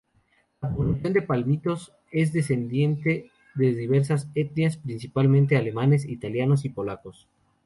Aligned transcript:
La 0.61 0.73
población 0.73 1.13
de 1.13 1.21
Palmitos 1.21 1.93
es 2.11 2.33
descendiente 2.33 3.29
de 3.53 3.75
diversas 3.75 4.27
etnias, 4.33 4.77
principalmente 4.77 5.57
alemanes, 5.57 6.05
italianos 6.09 6.65
y 6.65 6.69
polacos. 6.69 7.27